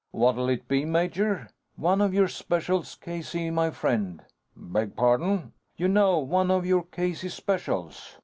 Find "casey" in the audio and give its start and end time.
2.95-3.51, 6.85-7.29